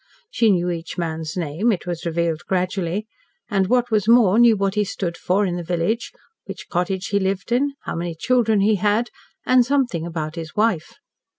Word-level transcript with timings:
She 0.31 0.49
knew 0.49 0.71
each 0.71 0.97
man's 0.97 1.37
name, 1.37 1.71
it 1.71 1.85
was 1.85 2.07
revealed 2.07 2.41
gradually, 2.47 3.05
and, 3.51 3.67
what 3.67 3.91
was 3.91 4.07
more, 4.07 4.39
knew 4.39 4.57
what 4.57 4.73
he 4.73 4.83
stood 4.83 5.15
for 5.15 5.45
in 5.45 5.57
the 5.57 5.63
village, 5.63 6.11
what 6.45 6.57
cottage 6.71 7.09
he 7.09 7.19
lived 7.19 7.51
in, 7.51 7.73
how 7.83 7.93
many 7.93 8.15
children 8.15 8.61
he 8.61 8.77
had, 8.77 9.11
and 9.45 9.63
something 9.63 10.03
about 10.07 10.33
his 10.37 10.55
wife. 10.55 10.93